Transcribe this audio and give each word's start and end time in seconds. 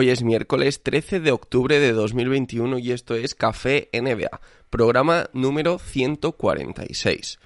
Hoy 0.00 0.08
es 0.08 0.22
miércoles 0.22 0.82
13 0.82 1.20
de 1.20 1.30
octubre 1.30 1.78
de 1.78 1.92
2021 1.92 2.78
y 2.78 2.92
esto 2.92 3.16
es 3.16 3.34
Café 3.34 3.90
NBA, 3.92 4.40
programa 4.70 5.28
número 5.34 5.78
146. 5.78 7.38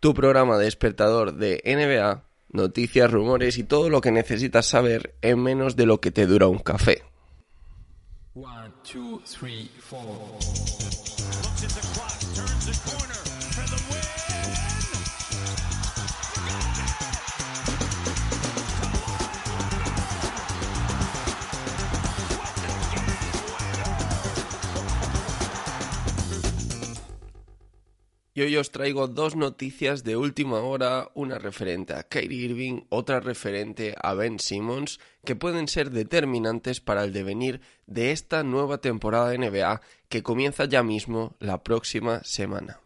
Tu 0.00 0.12
programa 0.12 0.58
despertador 0.58 1.32
de 1.32 1.62
NBA, 1.64 2.24
noticias, 2.50 3.10
rumores 3.10 3.56
y 3.56 3.64
todo 3.64 3.88
lo 3.88 4.02
que 4.02 4.12
necesitas 4.12 4.66
saber 4.66 5.14
en 5.22 5.42
menos 5.42 5.76
de 5.76 5.86
lo 5.86 6.02
que 6.02 6.10
te 6.10 6.26
dura 6.26 6.46
un 6.46 6.58
café. 6.58 7.04
Y 28.36 28.42
hoy 28.42 28.56
os 28.56 28.72
traigo 28.72 29.06
dos 29.06 29.36
noticias 29.36 30.02
de 30.02 30.16
última 30.16 30.58
hora, 30.58 31.08
una 31.14 31.38
referente 31.38 31.94
a 31.94 32.02
Kyrie 32.02 32.46
Irving, 32.46 32.80
otra 32.88 33.20
referente 33.20 33.94
a 34.02 34.12
Ben 34.14 34.40
Simmons, 34.40 34.98
que 35.24 35.36
pueden 35.36 35.68
ser 35.68 35.92
determinantes 35.92 36.80
para 36.80 37.04
el 37.04 37.12
devenir 37.12 37.60
de 37.86 38.10
esta 38.10 38.42
nueva 38.42 38.78
temporada 38.78 39.28
de 39.28 39.38
NBA 39.38 39.80
que 40.08 40.24
comienza 40.24 40.64
ya 40.64 40.82
mismo 40.82 41.36
la 41.38 41.62
próxima 41.62 42.24
semana. 42.24 42.80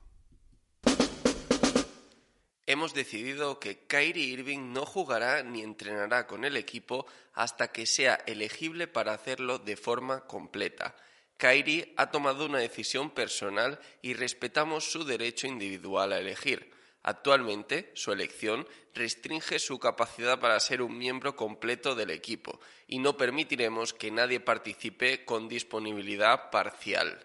Hemos 2.67 2.93
decidido 2.93 3.59
que 3.59 3.87
Kyrie 3.87 4.27
Irving 4.27 4.75
no 4.75 4.85
jugará 4.85 5.43
ni 5.43 5.63
entrenará 5.63 6.27
con 6.27 6.45
el 6.45 6.59
equipo 6.59 7.07
hasta 7.33 7.73
que 7.73 7.87
sea 7.87 8.17
elegible 8.27 8.87
para 8.87 9.15
hacerlo 9.15 9.59
de 9.59 9.79
forma 9.79 10.27
completa. 10.27 10.95
Kyrie 11.39 11.95
ha 11.97 12.11
tomado 12.11 12.47
una 12.47 12.59
decisión 12.59 13.11
personal 13.11 13.79
y 14.03 14.15
respetamos 14.15 14.91
su 14.91 15.05
derecho 15.05 15.47
individual 15.47 16.13
a 16.13 16.19
elegir. 16.19 16.73
Actualmente, 17.05 17.93
su 17.95 18.13
elección 18.13 18.67
restringe 18.93 19.61
su 19.61 19.79
capacidad 19.79 20.41
para 20.41 20.59
ser 20.59 20.83
un 20.83 20.99
miembro 20.99 21.37
completo 21.37 21.95
del 21.95 22.11
equipo 22.11 22.61
y 22.89 22.99
no 22.99 23.17
permitiremos 23.17 23.95
que 23.95 24.11
nadie 24.11 24.41
participe 24.41 25.25
con 25.25 25.49
disponibilidad 25.49 26.51
parcial. 26.51 27.21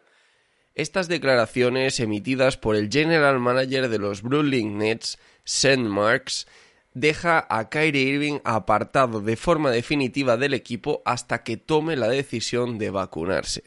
Estas 0.76 1.08
declaraciones 1.08 2.00
emitidas 2.00 2.56
por 2.58 2.76
el 2.76 2.90
general 2.92 3.40
manager 3.40 3.90
de 3.90 3.98
los 3.98 4.22
Brooklyn 4.22 4.78
Nets, 4.78 5.18
St. 5.44 5.78
Marks, 5.78 6.48
deja 6.94 7.46
a 7.50 7.68
Kyrie 7.70 8.04
Irving 8.04 8.40
apartado 8.44 9.22
de 9.22 9.36
forma 9.36 9.72
definitiva 9.72 10.38
del 10.38 10.54
equipo 10.54 11.02
hasta 11.04 11.44
que 11.44 11.58
tome 11.58 11.96
la 11.96 12.08
decisión 12.08 12.78
de 12.78 12.92
vacunarse. 12.92 13.64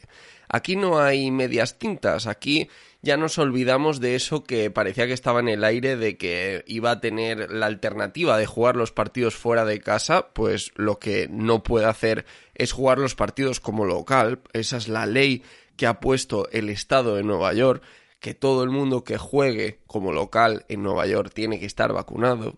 Aquí 0.49 0.75
no 0.75 0.99
hay 0.99 1.31
medias 1.31 1.77
tintas, 1.77 2.27
aquí 2.27 2.69
ya 3.01 3.17
nos 3.17 3.37
olvidamos 3.37 3.99
de 3.99 4.15
eso 4.15 4.43
que 4.43 4.71
parecía 4.71 5.07
que 5.07 5.13
estaba 5.13 5.39
en 5.39 5.49
el 5.49 5.63
aire 5.63 5.95
de 5.95 6.17
que 6.17 6.63
iba 6.67 6.91
a 6.91 6.99
tener 6.99 7.51
la 7.51 7.65
alternativa 7.67 8.37
de 8.37 8.45
jugar 8.45 8.75
los 8.75 8.91
partidos 8.91 9.35
fuera 9.35 9.65
de 9.65 9.79
casa, 9.79 10.29
pues 10.33 10.71
lo 10.75 10.99
que 10.99 11.27
no 11.29 11.63
puede 11.63 11.85
hacer 11.85 12.25
es 12.55 12.71
jugar 12.71 12.97
los 12.97 13.15
partidos 13.15 13.59
como 13.59 13.85
local, 13.85 14.41
esa 14.53 14.77
es 14.77 14.87
la 14.87 15.05
ley 15.05 15.43
que 15.75 15.85
ha 15.85 15.99
puesto 15.99 16.49
el 16.51 16.69
Estado 16.69 17.15
de 17.15 17.23
Nueva 17.23 17.53
York, 17.53 17.83
que 18.19 18.33
todo 18.33 18.63
el 18.63 18.71
mundo 18.71 19.03
que 19.03 19.17
juegue 19.17 19.79
como 19.85 20.11
local 20.11 20.65
en 20.69 20.81
Nueva 20.81 21.05
York 21.05 21.31
tiene 21.33 21.59
que 21.59 21.65
estar 21.67 21.93
vacunado. 21.93 22.57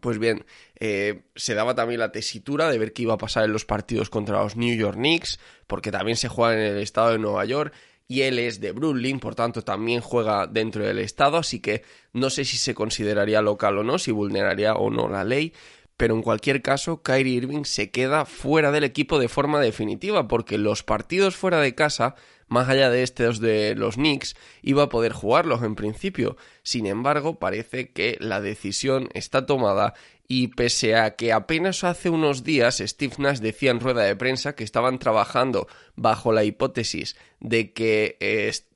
Pues 0.00 0.18
bien, 0.18 0.44
eh, 0.80 1.22
se 1.36 1.54
daba 1.54 1.74
también 1.74 2.00
la 2.00 2.12
tesitura 2.12 2.68
de 2.68 2.78
ver 2.78 2.92
qué 2.92 3.02
iba 3.02 3.14
a 3.14 3.18
pasar 3.18 3.44
en 3.44 3.52
los 3.52 3.64
partidos 3.64 4.10
contra 4.10 4.42
los 4.42 4.56
New 4.56 4.76
York 4.76 4.96
Knicks, 4.96 5.38
porque 5.66 5.92
también 5.92 6.16
se 6.16 6.28
juega 6.28 6.54
en 6.54 6.60
el 6.60 6.78
estado 6.78 7.12
de 7.12 7.18
Nueva 7.18 7.44
York 7.44 7.72
y 8.06 8.22
él 8.22 8.38
es 8.38 8.60
de 8.60 8.72
Brooklyn, 8.72 9.20
por 9.20 9.34
tanto 9.34 9.62
también 9.62 10.00
juega 10.00 10.46
dentro 10.46 10.84
del 10.84 10.98
estado, 10.98 11.38
así 11.38 11.60
que 11.60 11.82
no 12.12 12.28
sé 12.28 12.44
si 12.44 12.56
se 12.56 12.74
consideraría 12.74 13.40
local 13.40 13.78
o 13.78 13.84
no, 13.84 13.98
si 13.98 14.10
vulneraría 14.10 14.74
o 14.74 14.90
no 14.90 15.08
la 15.08 15.24
ley, 15.24 15.54
pero 15.96 16.14
en 16.14 16.22
cualquier 16.22 16.60
caso 16.60 17.02
Kyrie 17.02 17.34
Irving 17.34 17.64
se 17.64 17.90
queda 17.90 18.24
fuera 18.24 18.72
del 18.72 18.84
equipo 18.84 19.18
de 19.18 19.28
forma 19.28 19.60
definitiva, 19.60 20.28
porque 20.28 20.58
los 20.58 20.82
partidos 20.82 21.36
fuera 21.36 21.60
de 21.60 21.74
casa 21.74 22.14
más 22.54 22.68
allá 22.68 22.88
de 22.88 23.02
estos 23.02 23.40
de 23.40 23.74
los 23.74 23.96
Knicks, 23.96 24.36
iba 24.62 24.84
a 24.84 24.88
poder 24.88 25.12
jugarlos 25.12 25.64
en 25.64 25.74
principio. 25.74 26.36
Sin 26.62 26.86
embargo, 26.86 27.40
parece 27.40 27.90
que 27.90 28.16
la 28.20 28.40
decisión 28.40 29.08
está 29.12 29.44
tomada 29.44 29.94
y 30.26 30.48
pese 30.48 30.96
a 30.96 31.16
que 31.16 31.32
apenas 31.32 31.84
hace 31.84 32.08
unos 32.08 32.44
días 32.44 32.78
Steve 32.78 33.14
Nash 33.18 33.38
decía 33.38 33.70
en 33.70 33.80
rueda 33.80 34.02
de 34.02 34.16
prensa 34.16 34.54
que 34.54 34.64
estaban 34.64 34.98
trabajando 34.98 35.68
bajo 35.96 36.32
la 36.32 36.44
hipótesis 36.44 37.16
de 37.40 37.72
que, 37.72 38.16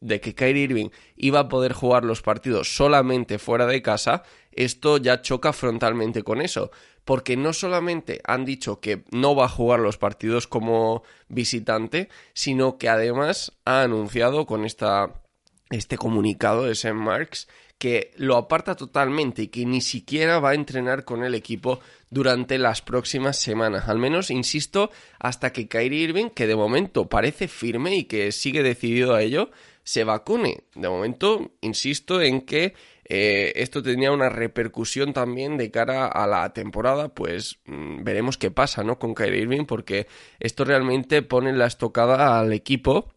de 0.01 0.21
que 0.21 0.35
Kyrie 0.35 0.65
Irving 0.65 0.91
iba 1.17 1.41
a 1.41 1.49
poder 1.49 1.73
jugar 1.73 2.05
los 2.05 2.21
partidos 2.21 2.77
solamente 2.77 3.39
fuera 3.39 3.67
de 3.67 3.81
casa, 3.81 4.25
esto 4.53 4.99
ya 4.99 5.23
choca 5.23 5.53
frontalmente 5.53 6.23
con 6.23 6.43
eso, 6.43 6.71
porque 7.05 7.37
no 7.39 7.55
solamente 7.55 8.21
han 8.25 8.45
dicho 8.45 8.81
que 8.81 9.05
no 9.11 9.35
va 9.35 9.47
a 9.47 9.49
jugar 9.49 9.81
los 9.81 9.97
partidos 9.97 10.47
como 10.47 11.03
visitante, 11.29 12.11
sino 12.35 12.77
que 12.77 12.91
además 12.91 13.53
ha 13.65 13.83
anunciado 13.83 14.45
con 14.45 14.67
esta, 14.67 15.23
este 15.71 15.99
comunicado 15.99 16.65
de 16.65 16.73
St. 16.73 16.95
Marks 16.95 17.49
que 17.79 18.11
lo 18.17 18.37
aparta 18.37 18.75
totalmente 18.75 19.43
y 19.43 19.49
que 19.49 19.65
ni 19.65 19.81
siquiera 19.81 20.41
va 20.41 20.51
a 20.51 20.55
entrenar 20.55 21.05
con 21.05 21.23
el 21.23 21.35
equipo 21.35 21.79
durante 22.11 22.59
las 22.59 22.83
próximas 22.83 23.39
semanas. 23.39 23.89
Al 23.89 23.99
menos, 23.99 24.31
insisto, 24.31 24.91
hasta 25.21 25.53
que 25.53 25.69
Kyrie 25.69 26.03
Irving, 26.03 26.31
que 26.31 26.49
de 26.49 26.57
momento 26.57 27.09
parece 27.09 27.47
firme 27.47 27.95
y 27.95 28.05
que 28.05 28.33
sigue 28.33 28.65
decidido 28.65 29.15
a 29.15 29.23
ello, 29.23 29.51
se 29.85 30.03
vacune. 30.03 30.65
De 30.75 30.89
momento, 30.89 31.53
insisto 31.61 32.21
en 32.21 32.41
que 32.41 32.75
eh, 33.05 33.53
esto 33.57 33.83
tenía 33.83 34.11
una 34.11 34.29
repercusión 34.29 35.13
también 35.13 35.57
de 35.57 35.71
cara 35.71 36.07
a 36.09 36.27
la 36.27 36.53
temporada, 36.53 37.09
pues 37.09 37.61
mm, 37.65 38.03
veremos 38.03 38.37
qué 38.37 38.51
pasa, 38.51 38.83
¿no? 38.83 38.99
Con 38.99 39.15
Kyrie 39.15 39.43
Irving, 39.43 39.65
porque 39.67 40.09
esto 40.41 40.65
realmente 40.65 41.23
pone 41.23 41.53
la 41.53 41.67
estocada 41.67 42.41
al 42.41 42.53
equipo. 42.53 43.15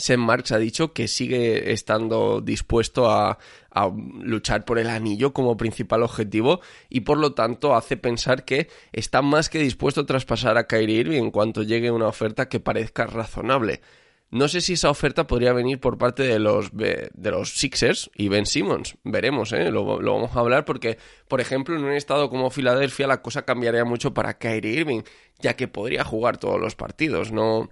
Sam 0.00 0.20
Marks 0.20 0.52
ha 0.52 0.58
dicho 0.58 0.92
que 0.92 1.08
sigue 1.08 1.72
estando 1.72 2.40
dispuesto 2.40 3.10
a, 3.10 3.38
luchar 4.20 4.64
por 4.64 4.80
el 4.80 4.90
anillo 4.90 5.32
como 5.32 5.56
principal 5.56 6.02
objetivo 6.02 6.60
y 6.88 7.02
por 7.02 7.18
lo 7.18 7.34
tanto 7.34 7.76
hace 7.76 7.96
pensar 7.96 8.44
que 8.44 8.68
está 8.90 9.22
más 9.22 9.48
que 9.48 9.60
dispuesto 9.60 10.00
a 10.00 10.06
traspasar 10.06 10.58
a 10.58 10.66
Kyrie 10.66 10.98
Irving 10.98 11.18
en 11.18 11.30
cuanto 11.30 11.62
llegue 11.62 11.92
una 11.92 12.08
oferta 12.08 12.48
que 12.48 12.58
parezca 12.58 13.06
razonable. 13.06 13.80
No 14.32 14.46
sé 14.46 14.60
si 14.60 14.74
esa 14.74 14.90
oferta 14.90 15.26
podría 15.26 15.52
venir 15.52 15.80
por 15.80 15.98
parte 15.98 16.22
de 16.22 16.38
los, 16.40 16.76
de 16.76 17.10
los 17.14 17.50
Sixers 17.58 18.10
y 18.14 18.28
Ben 18.28 18.46
Simmons. 18.46 18.96
Veremos, 19.02 19.52
¿eh? 19.52 19.70
Lo, 19.72 19.84
vamos 19.84 20.36
a 20.36 20.40
hablar 20.40 20.64
porque, 20.64 20.98
por 21.26 21.40
ejemplo, 21.40 21.76
en 21.76 21.84
un 21.84 21.92
estado 21.92 22.30
como 22.30 22.50
Filadelfia 22.50 23.08
la 23.08 23.22
cosa 23.22 23.44
cambiaría 23.44 23.84
mucho 23.84 24.14
para 24.14 24.38
Kyrie 24.38 24.80
Irving, 24.80 25.02
ya 25.40 25.54
que 25.54 25.66
podría 25.66 26.04
jugar 26.04 26.38
todos 26.38 26.60
los 26.60 26.76
partidos. 26.76 27.32
No 27.32 27.70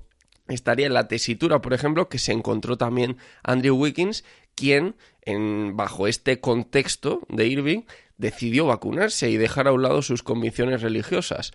estaría 0.54 0.86
en 0.86 0.94
la 0.94 1.08
tesitura, 1.08 1.60
por 1.60 1.74
ejemplo, 1.74 2.08
que 2.08 2.18
se 2.18 2.32
encontró 2.32 2.76
también 2.76 3.16
Andrew 3.42 3.76
Wiggins, 3.76 4.24
quien, 4.54 4.96
en, 5.22 5.76
bajo 5.76 6.06
este 6.06 6.40
contexto 6.40 7.22
de 7.28 7.46
Irving, 7.46 7.82
decidió 8.16 8.66
vacunarse 8.66 9.30
y 9.30 9.36
dejar 9.36 9.68
a 9.68 9.72
un 9.72 9.82
lado 9.82 10.02
sus 10.02 10.22
convicciones 10.22 10.82
religiosas. 10.82 11.52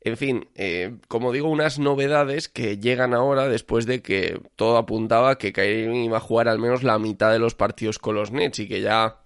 En 0.00 0.16
fin, 0.16 0.48
eh, 0.54 0.94
como 1.08 1.32
digo, 1.32 1.48
unas 1.48 1.80
novedades 1.80 2.48
que 2.48 2.78
llegan 2.78 3.12
ahora 3.12 3.48
después 3.48 3.86
de 3.86 4.02
que 4.02 4.40
todo 4.54 4.76
apuntaba 4.76 5.36
que 5.36 5.52
Kyrie 5.52 6.04
iba 6.04 6.18
a 6.18 6.20
jugar 6.20 6.46
al 6.46 6.60
menos 6.60 6.84
la 6.84 6.98
mitad 7.00 7.32
de 7.32 7.40
los 7.40 7.56
partidos 7.56 7.98
con 7.98 8.14
los 8.14 8.30
Nets 8.30 8.60
y 8.60 8.68
que 8.68 8.80
ya 8.80 9.18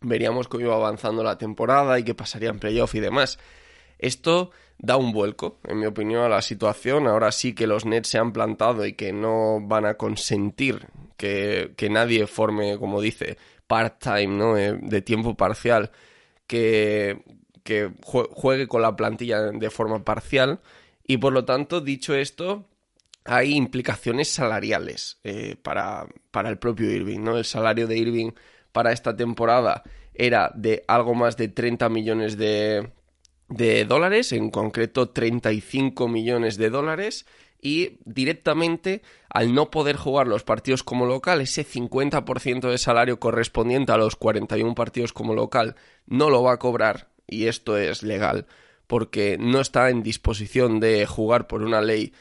veríamos 0.00 0.46
cómo 0.46 0.62
iba 0.62 0.76
avanzando 0.76 1.24
la 1.24 1.38
temporada 1.38 1.98
y 1.98 2.04
que 2.04 2.14
pasaría 2.14 2.50
en 2.50 2.60
playoff 2.60 2.94
y 2.94 3.00
demás. 3.00 3.40
Esto 3.98 4.52
da 4.78 4.96
un 4.96 5.12
vuelco, 5.12 5.58
en 5.64 5.80
mi 5.80 5.86
opinión, 5.86 6.24
a 6.24 6.28
la 6.28 6.42
situación. 6.42 7.06
Ahora 7.06 7.32
sí 7.32 7.54
que 7.54 7.66
los 7.66 7.84
Nets 7.84 8.08
se 8.08 8.18
han 8.18 8.32
plantado 8.32 8.86
y 8.86 8.94
que 8.94 9.12
no 9.12 9.60
van 9.60 9.86
a 9.86 9.94
consentir 9.94 10.86
que, 11.16 11.74
que 11.76 11.90
nadie 11.90 12.26
forme, 12.26 12.78
como 12.78 13.00
dice, 13.00 13.36
part-time, 13.66 14.28
¿no? 14.28 14.56
Eh, 14.56 14.78
de 14.80 15.02
tiempo 15.02 15.36
parcial, 15.36 15.90
que, 16.46 17.22
que 17.64 17.92
juegue 18.02 18.68
con 18.68 18.82
la 18.82 18.96
plantilla 18.96 19.50
de 19.50 19.70
forma 19.70 20.04
parcial 20.04 20.60
y 21.10 21.16
por 21.16 21.32
lo 21.32 21.44
tanto, 21.46 21.80
dicho 21.80 22.14
esto, 22.14 22.68
hay 23.24 23.54
implicaciones 23.54 24.28
salariales 24.28 25.18
eh, 25.24 25.56
para, 25.60 26.06
para, 26.30 26.50
el 26.50 26.58
propio 26.58 26.90
Irving, 26.90 27.20
¿no? 27.20 27.38
El 27.38 27.46
salario 27.46 27.86
de 27.86 27.96
Irving 27.96 28.32
para 28.72 28.92
esta 28.92 29.16
temporada 29.16 29.82
era 30.12 30.52
de 30.54 30.84
algo 30.86 31.14
más 31.14 31.38
de 31.38 31.48
30 31.48 31.88
millones 31.88 32.36
de, 32.36 32.92
de 33.48 33.84
dólares, 33.84 34.32
en 34.32 34.50
concreto 34.50 35.10
35 35.10 36.08
millones 36.08 36.56
de 36.56 36.70
dólares, 36.70 37.26
y 37.60 37.98
directamente 38.04 39.02
al 39.28 39.54
no 39.54 39.70
poder 39.70 39.96
jugar 39.96 40.26
los 40.26 40.44
partidos 40.44 40.82
como 40.82 41.06
local, 41.06 41.40
ese 41.40 41.66
50% 41.66 42.70
de 42.70 42.78
salario 42.78 43.18
correspondiente 43.18 43.92
a 43.92 43.96
los 43.96 44.16
41 44.16 44.74
partidos 44.74 45.12
como 45.12 45.34
local 45.34 45.74
no 46.06 46.30
lo 46.30 46.42
va 46.42 46.52
a 46.52 46.58
cobrar 46.58 47.08
y 47.26 47.46
esto 47.46 47.76
es 47.76 48.02
legal 48.02 48.46
porque 48.88 49.36
no 49.38 49.60
está 49.60 49.90
en 49.90 50.02
disposición 50.02 50.80
de 50.80 51.06
jugar 51.06 51.46
por 51.46 51.62
una 51.62 51.80
ley 51.80 52.12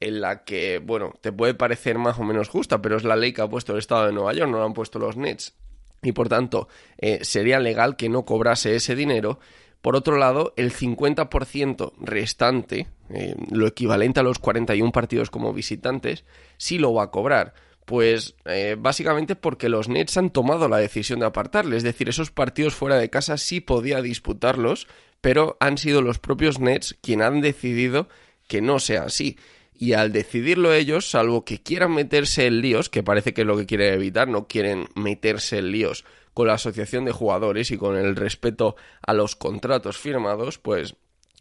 en 0.00 0.20
la 0.20 0.44
que, 0.44 0.78
bueno, 0.78 1.14
te 1.22 1.32
puede 1.32 1.54
parecer 1.54 1.98
más 1.98 2.18
o 2.18 2.24
menos 2.24 2.48
justa, 2.48 2.82
pero 2.82 2.96
es 2.96 3.04
la 3.04 3.16
ley 3.16 3.32
que 3.32 3.42
ha 3.42 3.48
puesto 3.48 3.72
el 3.72 3.78
Estado 3.78 4.06
de 4.06 4.12
Nueva 4.12 4.34
York, 4.34 4.50
no 4.50 4.58
la 4.58 4.64
han 4.64 4.74
puesto 4.74 4.98
los 4.98 5.16
Nets. 5.16 5.54
Y 6.02 6.12
por 6.12 6.28
tanto, 6.28 6.68
eh, 6.98 7.20
sería 7.22 7.60
legal 7.60 7.96
que 7.96 8.08
no 8.08 8.24
cobrase 8.24 8.74
ese 8.74 8.94
dinero. 8.94 9.38
Por 9.86 9.94
otro 9.94 10.16
lado, 10.16 10.52
el 10.56 10.72
50% 10.72 11.92
restante, 12.00 12.88
eh, 13.08 13.36
lo 13.52 13.68
equivalente 13.68 14.18
a 14.18 14.24
los 14.24 14.40
41 14.40 14.90
partidos 14.90 15.30
como 15.30 15.52
visitantes, 15.52 16.24
sí 16.56 16.78
lo 16.78 16.92
va 16.92 17.04
a 17.04 17.10
cobrar. 17.12 17.54
Pues 17.84 18.34
eh, 18.46 18.74
básicamente 18.76 19.36
porque 19.36 19.68
los 19.68 19.88
Nets 19.88 20.16
han 20.16 20.30
tomado 20.30 20.68
la 20.68 20.78
decisión 20.78 21.20
de 21.20 21.26
apartarle, 21.26 21.76
es 21.76 21.84
decir, 21.84 22.08
esos 22.08 22.32
partidos 22.32 22.74
fuera 22.74 22.96
de 22.96 23.10
casa 23.10 23.36
sí 23.36 23.60
podía 23.60 24.02
disputarlos, 24.02 24.88
pero 25.20 25.56
han 25.60 25.78
sido 25.78 26.02
los 26.02 26.18
propios 26.18 26.58
Nets 26.58 26.98
quienes 27.00 27.28
han 27.28 27.40
decidido 27.40 28.08
que 28.48 28.62
no 28.62 28.80
sea 28.80 29.04
así. 29.04 29.38
Y 29.72 29.92
al 29.92 30.10
decidirlo 30.10 30.74
ellos, 30.74 31.08
salvo 31.08 31.44
que 31.44 31.62
quieran 31.62 31.94
meterse 31.94 32.48
en 32.48 32.60
líos, 32.60 32.90
que 32.90 33.04
parece 33.04 33.32
que 33.32 33.42
es 33.42 33.46
lo 33.46 33.56
que 33.56 33.66
quieren 33.66 33.94
evitar, 33.94 34.26
no 34.26 34.48
quieren 34.48 34.88
meterse 34.96 35.58
en 35.58 35.70
líos 35.70 36.04
con 36.36 36.48
la 36.48 36.52
asociación 36.52 37.06
de 37.06 37.12
jugadores 37.12 37.70
y 37.70 37.78
con 37.78 37.96
el 37.96 38.14
respeto 38.14 38.76
a 39.00 39.14
los 39.14 39.36
contratos 39.36 39.96
firmados, 39.96 40.58
pues 40.58 40.94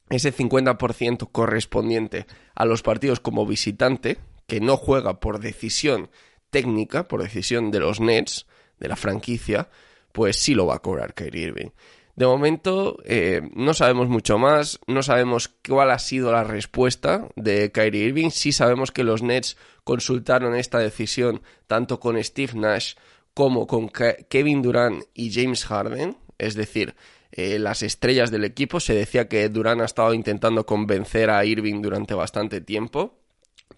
ese 0.10 0.34
50% 0.34 1.28
correspondiente 1.34 2.28
a 2.56 2.64
los 2.64 2.82
partidos 2.82 3.20
como 3.20 3.46
visitante, 3.46 4.20
que 4.48 4.62
no 4.62 4.78
juega 4.78 5.20
por 5.20 5.42
decisión 5.42 6.10
técnica, 6.50 7.10
por 7.10 7.22
decisión 7.22 7.72
de 7.72 7.82
los 7.82 8.00
Nets, 8.00 8.48
de 8.80 8.88
la 8.88 8.96
franquicia, 8.96 9.68
pues 10.14 10.38
sí 10.38 10.54
lo 10.54 10.66
va 10.66 10.76
a 10.76 10.82
cobrar 10.82 11.14
Kyrie 11.14 11.44
Irving. 11.44 11.72
De 12.16 12.26
momento 12.26 12.98
eh, 13.04 13.42
no 13.54 13.74
sabemos 13.74 14.08
mucho 14.08 14.38
más, 14.38 14.80
no 14.88 15.04
sabemos 15.04 15.50
cuál 15.68 15.92
ha 15.92 16.00
sido 16.00 16.32
la 16.32 16.46
respuesta 16.46 17.28
de 17.36 17.74
Kyrie 17.74 18.06
Irving, 18.06 18.30
sí 18.30 18.54
sabemos 18.54 18.94
que 18.94 19.04
los 19.04 19.24
Nets 19.24 19.58
consultaron 19.84 20.56
esta 20.56 20.80
decisión 20.80 21.42
tanto 21.68 22.00
con 22.00 22.24
Steve 22.24 22.54
Nash 22.56 22.94
como 23.36 23.68
con 23.68 23.92
Kevin 24.30 24.64
Durant 24.64 25.04
y 25.14 25.32
James 25.32 25.66
Harden, 25.66 26.18
es 26.38 26.56
decir, 26.56 26.96
eh, 27.32 27.60
las 27.60 27.84
estrellas 27.84 28.32
del 28.32 28.46
equipo. 28.46 28.80
Se 28.80 28.96
decía 28.96 29.28
que 29.28 29.50
Durant 29.50 29.82
ha 29.82 29.86
estado 29.86 30.14
intentando 30.14 30.66
convencer 30.66 31.30
a 31.30 31.44
Irving 31.46 31.82
durante 31.82 32.14
bastante 32.14 32.62
tiempo. 32.62 33.20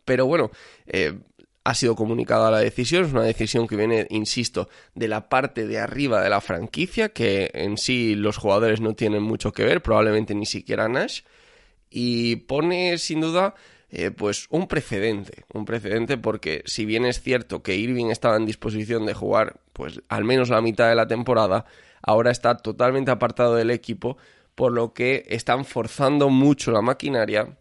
Pero 0.06 0.28
bueno, 0.28 0.52
eh, 0.86 1.18
ha 1.64 1.74
sido 1.74 1.96
comunicada 1.96 2.52
la 2.52 2.60
decisión, 2.60 3.06
es 3.06 3.12
una 3.12 3.24
decisión 3.24 3.68
que 3.68 3.76
viene, 3.76 4.06
insisto, 4.12 4.70
de 4.94 5.08
la 5.08 5.28
parte 5.28 5.66
de 5.66 5.80
arriba 5.80 6.22
de 6.22 6.30
la 6.30 6.40
franquicia, 6.40 7.10
que 7.10 7.50
en 7.54 7.78
sí 7.78 8.14
los 8.14 8.38
jugadores 8.38 8.80
no 8.80 8.94
tienen 8.94 9.24
mucho 9.24 9.52
que 9.52 9.66
ver, 9.66 9.82
probablemente 9.82 10.36
ni 10.36 10.46
siquiera 10.46 10.88
Nash, 10.88 11.22
y 11.90 12.38
pone 12.38 12.98
sin 13.00 13.22
duda 13.22 13.56
eh, 13.90 14.12
pues 14.12 14.48
un 14.50 14.68
precedente, 14.68 15.46
un 15.54 15.66
precedente 15.66 16.18
porque 16.18 16.64
si 16.66 16.86
bien 16.86 17.06
es 17.06 17.22
cierto 17.22 17.64
que 17.64 17.76
Irving 17.76 18.08
estaba 18.08 18.36
en 18.36 18.46
disposición 18.46 19.06
de 19.06 19.14
jugar 19.14 19.60
pues 19.74 20.02
al 20.10 20.24
menos 20.24 20.50
la 20.50 20.62
mitad 20.62 20.90
de 20.90 20.96
la 20.96 21.08
temporada, 21.08 21.66
ahora 22.02 22.32
está 22.32 22.58
totalmente 22.58 23.12
apartado 23.12 23.56
del 23.56 23.72
equipo, 23.72 24.18
por 24.56 24.72
lo 24.72 24.94
que 24.94 25.26
están 25.30 25.66
forzando 25.66 26.30
mucho 26.30 26.72
la 26.72 26.82
maquinaria 26.82 27.58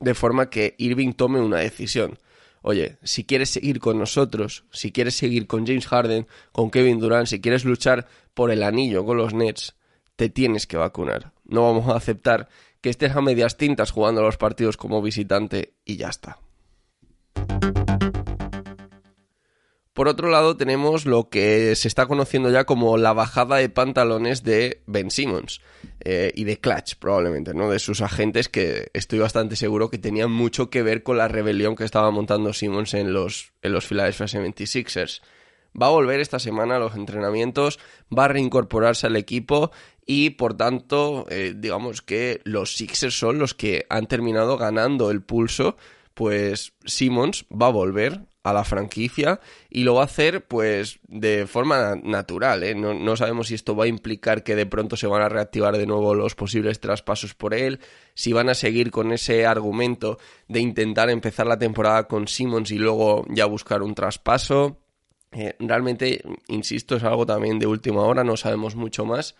de 0.00 0.14
forma 0.14 0.50
que 0.50 0.74
Irving 0.78 1.12
tome 1.12 1.40
una 1.40 1.58
decisión 1.58 2.18
oye, 2.62 2.98
si 3.02 3.24
quieres 3.24 3.50
seguir 3.50 3.80
con 3.80 3.98
nosotros, 3.98 4.64
si 4.70 4.92
quieres 4.92 5.14
seguir 5.16 5.46
con 5.46 5.66
James 5.66 5.86
Harden, 5.86 6.26
con 6.52 6.70
Kevin 6.70 6.98
Durant, 6.98 7.26
si 7.26 7.40
quieres 7.40 7.64
luchar 7.64 8.06
por 8.34 8.50
el 8.50 8.62
anillo 8.62 9.04
con 9.04 9.16
los 9.16 9.34
Nets, 9.34 9.74
te 10.16 10.28
tienes 10.28 10.66
que 10.66 10.76
vacunar. 10.76 11.32
No 11.44 11.62
vamos 11.62 11.88
a 11.88 11.96
aceptar 11.96 12.48
que 12.80 12.90
estés 12.90 13.14
a 13.14 13.20
medias 13.20 13.56
tintas 13.56 13.90
jugando 13.90 14.22
los 14.22 14.36
partidos 14.36 14.76
como 14.76 15.02
visitante 15.02 15.74
y 15.84 15.96
ya 15.96 16.08
está. 16.08 16.38
Por 19.92 20.08
otro 20.08 20.30
lado, 20.30 20.56
tenemos 20.56 21.04
lo 21.04 21.28
que 21.28 21.74
se 21.76 21.88
está 21.88 22.06
conociendo 22.06 22.48
ya 22.48 22.64
como 22.64 22.96
la 22.96 23.12
bajada 23.12 23.56
de 23.56 23.68
pantalones 23.68 24.44
de 24.44 24.82
Ben 24.86 25.10
Simmons 25.10 25.60
eh, 26.00 26.32
y 26.34 26.44
de 26.44 26.58
Clutch, 26.58 26.94
probablemente, 26.94 27.52
¿no? 27.54 27.68
De 27.70 27.80
sus 27.80 28.00
agentes 28.00 28.48
que 28.48 28.88
estoy 28.94 29.18
bastante 29.18 29.56
seguro 29.56 29.90
que 29.90 29.98
tenían 29.98 30.30
mucho 30.30 30.70
que 30.70 30.82
ver 30.82 31.02
con 31.02 31.18
la 31.18 31.28
rebelión 31.28 31.76
que 31.76 31.84
estaba 31.84 32.10
montando 32.12 32.52
Simmons 32.52 32.94
en 32.94 33.12
los, 33.12 33.52
en 33.62 33.72
los 33.72 33.86
Philadelphia 33.86 34.26
76ers. 34.26 35.20
Va 35.80 35.88
a 35.88 35.90
volver 35.90 36.20
esta 36.20 36.38
semana 36.38 36.76
a 36.76 36.78
los 36.78 36.94
entrenamientos, 36.94 37.78
va 38.16 38.24
a 38.24 38.28
reincorporarse 38.28 39.06
al 39.06 39.16
equipo 39.16 39.70
y 40.12 40.30
por 40.30 40.56
tanto, 40.56 41.24
eh, 41.30 41.54
digamos 41.56 42.02
que 42.02 42.40
los 42.42 42.74
Sixers 42.74 43.16
son 43.16 43.38
los 43.38 43.54
que 43.54 43.86
han 43.88 44.08
terminado 44.08 44.58
ganando 44.58 45.12
el 45.12 45.22
pulso 45.22 45.76
pues 46.14 46.72
Simmons 46.84 47.46
va 47.50 47.68
a 47.68 47.70
volver 47.70 48.22
a 48.42 48.52
la 48.52 48.64
franquicia 48.64 49.38
y 49.70 49.84
lo 49.84 49.94
va 49.94 50.02
a 50.02 50.06
hacer 50.06 50.48
pues 50.48 50.98
de 51.06 51.46
forma 51.46 51.94
natural. 52.02 52.64
¿eh? 52.64 52.74
No, 52.74 53.16
sabemos 53.16 53.46
si 53.46 53.54
esto 53.54 53.76
va 53.76 53.84
a 53.84 53.86
implicar 53.86 54.42
que 54.42 54.56
de 54.56 54.66
pronto 54.66 54.96
se 54.96 55.06
van 55.06 55.22
a 55.22 55.28
reactivar 55.28 55.78
de 55.78 55.86
nuevo 55.86 56.12
los 56.16 56.34
posibles 56.34 56.80
traspasos 56.80 57.34
por 57.34 57.54
él, 57.54 57.78
si 58.14 58.32
van 58.32 58.48
a 58.48 58.54
seguir 58.54 58.90
con 58.90 59.12
ese 59.12 59.46
argumento 59.46 60.18
de 60.48 60.58
intentar 60.58 61.08
empezar 61.08 61.46
la 61.46 61.60
temporada 61.60 62.08
con 62.08 62.26
Simmons 62.26 62.72
y 62.72 62.78
luego 62.78 63.24
ya 63.28 63.46
buscar 63.46 63.84
un 63.84 63.94
traspaso. 63.94 64.80
Eh, 65.30 65.54
realmente, 65.60 66.20
insisto, 66.48 66.96
es 66.96 67.04
algo 67.04 67.24
también 67.24 67.60
de 67.60 67.68
última 67.68 68.02
hora, 68.02 68.24
no 68.24 68.36
sabemos 68.36 68.74
mucho 68.74 69.04
más, 69.04 69.36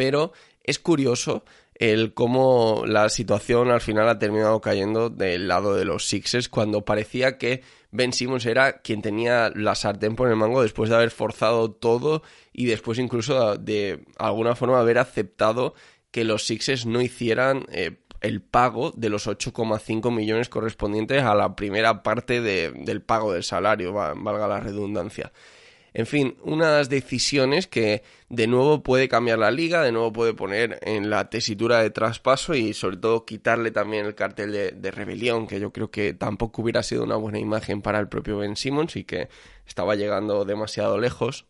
pero 0.00 0.32
es 0.64 0.78
curioso 0.78 1.44
el 1.74 2.14
cómo 2.14 2.84
la 2.86 3.10
situación 3.10 3.70
al 3.70 3.82
final 3.82 4.08
ha 4.08 4.18
terminado 4.18 4.62
cayendo 4.62 5.10
del 5.10 5.46
lado 5.46 5.74
de 5.74 5.84
los 5.84 6.08
Sixers 6.08 6.48
cuando 6.48 6.86
parecía 6.86 7.36
que 7.36 7.60
Ben 7.90 8.14
Simmons 8.14 8.46
era 8.46 8.80
quien 8.80 9.02
tenía 9.02 9.52
la 9.54 9.74
sartén 9.74 10.16
por 10.16 10.30
el 10.30 10.36
mango 10.36 10.62
después 10.62 10.88
de 10.88 10.96
haber 10.96 11.10
forzado 11.10 11.70
todo 11.70 12.22
y 12.50 12.64
después 12.64 12.98
incluso 12.98 13.58
de 13.58 14.06
alguna 14.16 14.56
forma 14.56 14.80
haber 14.80 14.96
aceptado 14.96 15.74
que 16.10 16.24
los 16.24 16.46
Sixers 16.46 16.86
no 16.86 17.02
hicieran 17.02 17.66
eh, 17.70 17.98
el 18.22 18.40
pago 18.40 18.92
de 18.96 19.10
los 19.10 19.28
8,5 19.28 20.10
millones 20.10 20.48
correspondientes 20.48 21.24
a 21.24 21.34
la 21.34 21.54
primera 21.56 22.02
parte 22.02 22.40
del 22.40 23.02
pago 23.02 23.34
del 23.34 23.44
salario, 23.44 23.92
valga 23.92 24.48
la 24.48 24.60
redundancia. 24.60 25.30
En 25.92 26.06
fin, 26.06 26.36
unas 26.44 26.88
decisiones 26.88 27.66
que 27.66 28.02
de 28.28 28.46
nuevo 28.46 28.82
puede 28.82 29.08
cambiar 29.08 29.38
la 29.38 29.50
liga, 29.50 29.82
de 29.82 29.92
nuevo 29.92 30.12
puede 30.12 30.34
poner 30.34 30.78
en 30.82 31.10
la 31.10 31.30
tesitura 31.30 31.82
de 31.82 31.90
traspaso 31.90 32.54
y 32.54 32.74
sobre 32.74 32.96
todo 32.96 33.24
quitarle 33.24 33.70
también 33.72 34.06
el 34.06 34.14
cartel 34.14 34.52
de, 34.52 34.90
rebelión, 34.90 35.46
que 35.46 35.58
yo 35.58 35.72
creo 35.72 35.90
que 35.90 36.14
tampoco 36.14 36.62
hubiera 36.62 36.82
sido 36.82 37.04
una 37.04 37.16
buena 37.16 37.38
imagen 37.38 37.82
para 37.82 37.98
el 37.98 38.08
propio 38.08 38.38
Ben 38.38 38.56
Simmons 38.56 38.96
y 38.96 39.04
que 39.04 39.28
estaba 39.66 39.96
llegando 39.96 40.44
demasiado 40.44 40.98
lejos. 40.98 41.46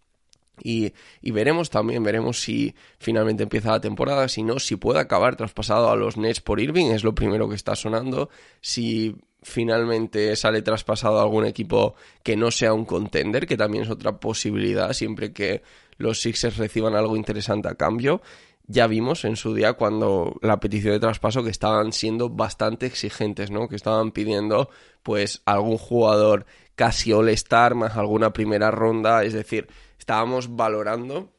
Y, 0.62 0.92
y, 1.22 1.30
veremos 1.30 1.70
también, 1.70 2.02
veremos 2.02 2.40
si 2.42 2.74
finalmente 2.98 3.42
empieza 3.42 3.70
la 3.70 3.80
temporada, 3.80 4.28
si 4.28 4.42
no, 4.42 4.58
si 4.58 4.76
puede 4.76 5.00
acabar 5.00 5.36
traspasado 5.36 5.90
a 5.90 5.96
los 5.96 6.18
Nets 6.18 6.42
por 6.42 6.60
Irving, 6.60 6.90
es 6.90 7.02
lo 7.02 7.14
primero 7.14 7.48
que 7.48 7.54
está 7.54 7.74
sonando, 7.76 8.28
si 8.60 9.16
finalmente 9.42 10.34
sale 10.36 10.62
traspasado 10.62 11.18
a 11.18 11.22
algún 11.22 11.46
equipo 11.46 11.94
que 12.22 12.36
no 12.36 12.50
sea 12.50 12.72
un 12.72 12.84
contender, 12.84 13.46
que 13.46 13.56
también 13.56 13.84
es 13.84 13.90
otra 13.90 14.18
posibilidad 14.18 14.92
siempre 14.92 15.32
que 15.32 15.62
los 15.96 16.20
Sixers 16.20 16.56
reciban 16.56 16.94
algo 16.94 17.16
interesante 17.16 17.68
a 17.68 17.74
cambio. 17.74 18.22
Ya 18.66 18.86
vimos 18.86 19.24
en 19.24 19.36
su 19.36 19.54
día 19.54 19.72
cuando 19.72 20.38
la 20.42 20.60
petición 20.60 20.94
de 20.94 21.00
traspaso 21.00 21.42
que 21.42 21.50
estaban 21.50 21.92
siendo 21.92 22.28
bastante 22.28 22.86
exigentes, 22.86 23.50
¿no? 23.50 23.68
Que 23.68 23.76
estaban 23.76 24.12
pidiendo 24.12 24.70
pues 25.02 25.42
algún 25.44 25.76
jugador 25.76 26.46
casi 26.76 27.12
all-star 27.12 27.74
más 27.74 27.96
alguna 27.96 28.32
primera 28.32 28.70
ronda, 28.70 29.24
es 29.24 29.32
decir, 29.32 29.68
estábamos 29.98 30.56
valorando 30.56 31.30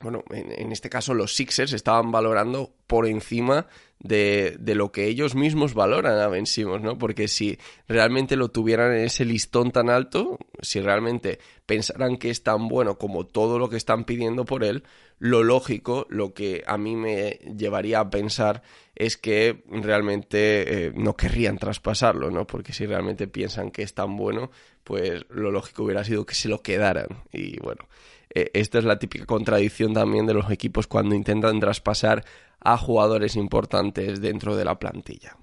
bueno, 0.00 0.22
en, 0.30 0.70
este 0.70 0.88
caso 0.88 1.12
los 1.12 1.34
Sixers 1.34 1.72
estaban 1.72 2.12
valorando 2.12 2.72
por 2.86 3.06
encima 3.06 3.66
de, 3.98 4.56
lo 4.60 4.92
que 4.92 5.06
ellos 5.06 5.34
mismos 5.34 5.74
valoran 5.74 6.18
a 6.20 6.28
Ben 6.28 6.46
Simmons, 6.46 6.84
¿no? 6.84 6.98
Porque 6.98 7.26
si 7.26 7.58
realmente 7.88 8.36
lo 8.36 8.48
tuvieran 8.48 8.92
en 8.92 9.04
ese 9.04 9.24
listón 9.24 9.72
tan 9.72 9.90
alto, 9.90 10.38
si 10.62 10.80
realmente 10.80 11.40
pensaran 11.66 12.16
que 12.16 12.30
es 12.30 12.44
tan 12.44 12.68
bueno 12.68 12.96
como 12.96 13.26
todo 13.26 13.58
lo 13.58 13.68
que 13.68 13.76
están 13.76 14.04
pidiendo 14.04 14.44
por 14.44 14.62
él, 14.62 14.84
lo 15.18 15.42
lógico, 15.42 16.06
lo 16.10 16.32
que 16.32 16.62
a 16.66 16.78
mí 16.78 16.94
me 16.94 17.40
llevaría 17.56 17.98
a 17.98 18.08
pensar 18.08 18.62
es 18.94 19.16
que 19.16 19.64
realmente 19.68 20.86
eh, 20.86 20.92
no 20.94 21.16
querrían 21.16 21.58
traspasarlo, 21.58 22.30
¿no? 22.30 22.46
Porque 22.46 22.72
si 22.72 22.86
realmente 22.86 23.26
piensan 23.26 23.72
que 23.72 23.82
es 23.82 23.94
tan 23.94 24.16
bueno, 24.16 24.52
pues 24.84 25.24
lo 25.30 25.50
lógico 25.50 25.82
hubiera 25.82 26.04
sido 26.04 26.24
que 26.24 26.36
se 26.36 26.48
lo 26.48 26.62
quedaran. 26.62 27.08
Y 27.32 27.58
bueno, 27.60 27.88
esta 28.54 28.78
es 28.78 28.84
la 28.84 28.98
típica 28.98 29.26
contradicción 29.26 29.94
también 29.94 30.26
de 30.26 30.34
los 30.34 30.50
equipos 30.50 30.86
cuando 30.86 31.14
intentan 31.14 31.60
traspasar 31.60 32.24
a 32.60 32.76
jugadores 32.76 33.36
importantes 33.36 34.20
dentro 34.20 34.56
de 34.56 34.64
la 34.64 34.78
plantilla. 34.78 35.36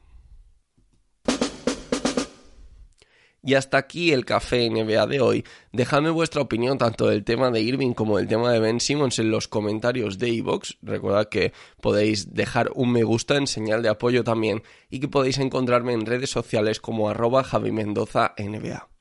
Y 3.45 3.53
hasta 3.53 3.77
aquí 3.77 4.11
el 4.11 4.25
café 4.25 4.67
NBA 4.71 5.05
de 5.05 5.21
hoy. 5.21 5.45
Dejadme 5.71 6.09
vuestra 6.09 6.41
opinión 6.41 6.79
tanto 6.79 7.07
del 7.07 7.23
tema 7.23 7.51
de 7.51 7.61
Irving 7.61 7.93
como 7.93 8.17
del 8.17 8.27
tema 8.27 8.51
de 8.51 8.59
Ben 8.59 8.79
Simmons 8.79 9.19
en 9.19 9.29
los 9.29 9.47
comentarios 9.47 10.17
de 10.17 10.29
iVoox. 10.29 10.77
Recordad 10.81 11.29
que 11.29 11.53
podéis 11.79 12.33
dejar 12.33 12.71
un 12.73 12.91
me 12.91 13.03
gusta 13.03 13.37
en 13.37 13.45
señal 13.45 13.83
de 13.83 13.89
apoyo 13.89 14.23
también 14.23 14.63
y 14.89 14.99
que 14.99 15.07
podéis 15.07 15.37
encontrarme 15.37 15.93
en 15.93 16.07
redes 16.07 16.31
sociales 16.31 16.79
como 16.79 17.07
arroba 17.07 17.43
Javi 17.43 17.71
Mendoza 17.71 18.33
NBA. 18.39 18.94